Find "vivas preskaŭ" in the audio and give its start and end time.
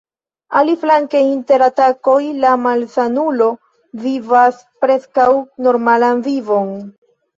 4.07-5.29